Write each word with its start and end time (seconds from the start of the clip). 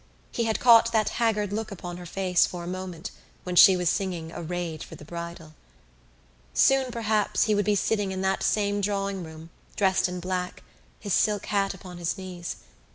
He 0.31 0.45
had 0.45 0.59
caught 0.59 0.91
that 0.93 1.09
haggard 1.21 1.53
look 1.53 1.69
upon 1.69 1.97
her 1.97 2.07
face 2.07 2.47
for 2.47 2.63
a 2.63 2.67
moment 2.67 3.11
when 3.43 3.55
she 3.55 3.77
was 3.77 3.87
singing 3.87 4.31
Arrayed 4.33 4.81
for 4.83 4.95
the 4.95 5.05
Bridal. 5.05 5.53
Soon, 6.55 6.89
perhaps, 6.91 7.43
he 7.43 7.53
would 7.53 7.65
be 7.65 7.75
sitting 7.75 8.11
in 8.11 8.21
that 8.21 8.41
same 8.41 8.81
drawing 8.81 9.23
room, 9.23 9.51
dressed 9.75 10.09
in 10.09 10.19
black, 10.19 10.63
his 10.99 11.13
silk 11.13 11.45
hat 11.45 11.75
on 11.85 11.99
his 11.99 12.17
knees. 12.17 12.55